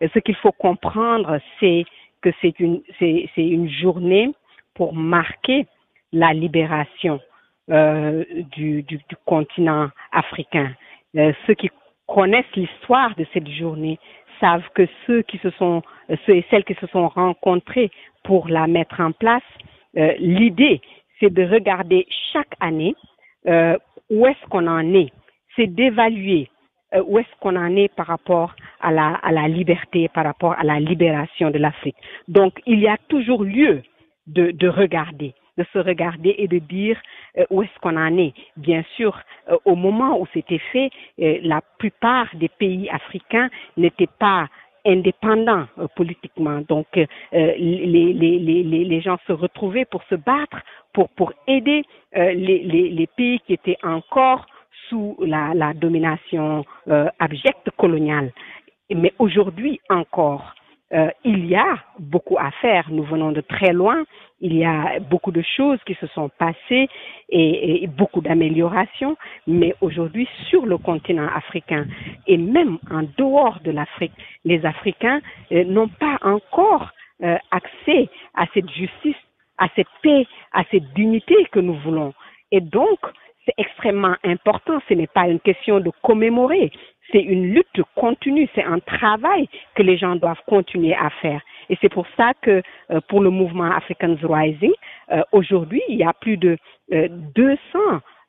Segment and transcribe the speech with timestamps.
[0.00, 1.84] Ce qu'il faut comprendre, c'est
[2.22, 4.32] que c'est une, c'est, c'est une journée
[4.74, 5.66] pour marquer
[6.12, 7.20] la libération
[7.70, 10.72] euh, du, du, du, continent africain.
[11.16, 11.70] Euh, ceux qui
[12.06, 13.98] connaissent l'histoire de cette journée
[14.40, 15.82] savent que ceux qui se sont,
[16.26, 17.90] ceux et celles qui se sont rencontrés
[18.22, 19.42] pour la mettre en place,
[19.96, 20.80] euh, l'idée,
[21.18, 22.94] c'est de regarder chaque année
[23.46, 23.76] euh,
[24.10, 25.10] où est-ce qu'on en est.
[25.54, 26.50] C'est d'évaluer
[26.94, 28.54] euh, où est-ce qu'on en est par rapport
[28.88, 31.96] à la, à la liberté, par rapport à la libération de l'Afrique.
[32.28, 33.82] Donc, il y a toujours lieu
[34.26, 37.00] de, de regarder de se regarder et de dire
[37.38, 38.34] euh, où est-ce qu'on en est.
[38.56, 39.18] Bien sûr,
[39.50, 40.90] euh, au moment où c'était fait,
[41.20, 44.48] euh, la plupart des pays africains n'étaient pas
[44.84, 46.60] indépendants politiquement.
[46.68, 46.86] Donc,
[47.32, 50.58] les, les, les, les, gens se retrouvaient pour se battre,
[50.92, 51.82] pour, pour aider
[52.14, 54.46] les, pays qui étaient encore
[54.88, 56.64] sous la, la domination
[57.18, 58.30] abjecte coloniale.
[58.94, 60.54] Mais aujourd'hui encore,
[60.92, 62.86] euh, il y a beaucoup à faire.
[62.90, 64.04] Nous venons de très loin.
[64.40, 66.88] Il y a beaucoup de choses qui se sont passées
[67.28, 69.16] et, beaucoup d'améliorations.
[69.48, 71.86] Mais aujourd'hui, sur le continent africain
[72.26, 74.12] et même en dehors de l'Afrique,
[74.44, 75.20] les Africains
[75.50, 76.90] euh, n'ont pas encore
[77.22, 79.16] euh, accès à cette justice,
[79.58, 82.14] à cette paix, à cette dignité que nous voulons.
[82.52, 83.00] Et donc,
[83.44, 84.80] c'est extrêmement important.
[84.88, 86.70] Ce n'est pas une question de commémorer.
[87.12, 88.48] C'est une lutte continue.
[88.54, 91.40] C'est un travail que les gens doivent continuer à faire.
[91.68, 94.72] Et c'est pour ça que euh, pour le mouvement Africans Rising,
[95.12, 96.56] euh, aujourd'hui, il y a plus de
[96.92, 97.58] euh, 200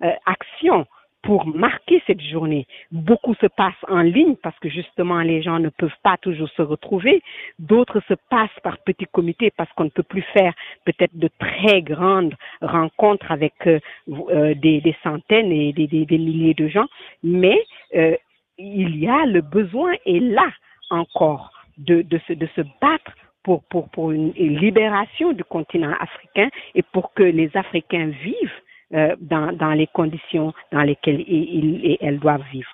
[0.04, 0.86] euh, actions
[1.28, 2.66] pour marquer cette journée.
[2.90, 6.62] Beaucoup se passe en ligne parce que justement les gens ne peuvent pas toujours se
[6.62, 7.22] retrouver.
[7.60, 10.54] D'autres se passent par petits comités parce qu'on ne peut plus faire
[10.86, 16.18] peut-être de très grandes rencontres avec euh, euh, des, des, centaines et des, des, des,
[16.18, 16.88] milliers de gens.
[17.24, 17.60] Mais
[17.96, 18.16] euh,
[18.58, 20.50] il y a le besoin est là
[20.90, 23.12] encore de, de, se, de se battre
[23.44, 28.60] pour, pour, pour une, libération du continent africain et pour que les Africains vivent
[28.94, 32.70] euh, dans, dans, les conditions dans lesquelles ils et elles doivent vivre.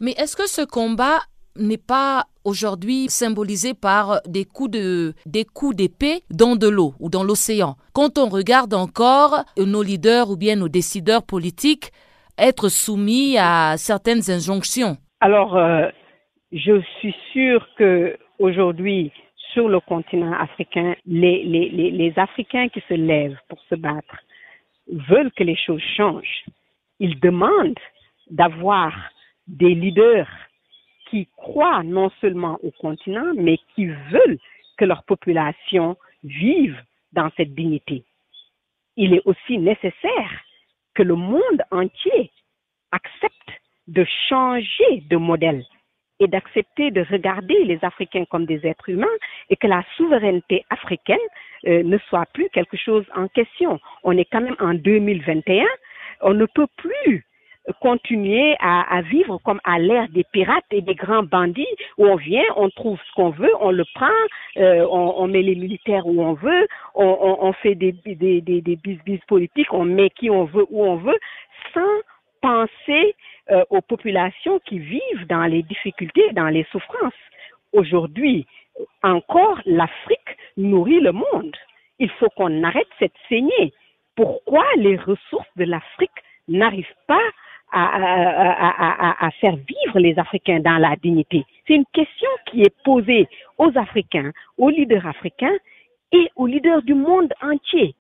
[0.00, 1.18] Mais est-ce que ce combat
[1.56, 7.10] n'est pas aujourd'hui symbolisé par des coups de des coups d'épée dans de l'eau ou
[7.10, 7.76] dans l'océan?
[7.92, 11.90] Quand on regarde encore nos leaders ou bien nos décideurs politiques
[12.38, 14.96] être soumis à certaines injonctions.
[15.20, 15.88] Alors, euh,
[16.52, 19.12] je suis sûre que aujourd'hui
[19.52, 24.16] sur le continent africain, les, Africains qui se lèvent pour se battre
[24.86, 26.44] veulent que les choses changent.
[27.00, 27.78] Ils demandent
[28.30, 28.92] d'avoir
[29.46, 30.28] des leaders
[31.10, 34.38] qui croient non seulement au continent, mais qui veulent
[34.76, 36.76] que leur population vive
[37.12, 38.04] dans cette dignité.
[38.96, 40.30] Il est aussi nécessaire
[40.94, 42.30] que le monde entier
[42.92, 43.50] accepte
[43.88, 45.64] de changer de modèle
[46.20, 49.06] et d'accepter de regarder les Africains comme des êtres humains
[49.50, 51.16] et que la souveraineté africaine
[51.66, 53.78] euh, ne soit plus quelque chose en question.
[54.02, 55.64] On est quand même en 2021,
[56.22, 57.24] on ne peut plus
[57.80, 61.66] continuer à, à vivre comme à l'ère des pirates et des grands bandits
[61.98, 64.06] où on vient, on trouve ce qu'on veut, on le prend,
[64.56, 68.40] euh, on, on, met les militaires où on veut, on, on, on fait des, des,
[68.40, 71.18] des, des bis politiques, on met qui on veut où on veut,
[71.74, 72.00] sans
[72.40, 73.14] penser
[73.50, 77.14] euh, aux populations qui vivent dans les difficultés, dans les souffrances.
[77.72, 78.46] Aujourd'hui,
[79.02, 81.56] encore, l'Afrique nourrit le monde.
[81.98, 83.72] Il faut qu'on arrête cette saignée.
[84.16, 86.10] Pourquoi les ressources de l'Afrique
[86.48, 87.20] n'arrivent pas
[87.72, 91.44] à, faire vivre les Africains dans la dignité?
[91.66, 93.28] C'est une question qui est posée
[93.58, 95.56] aux Africains, aux leaders africains
[96.12, 97.94] et aux leaders du monde entier.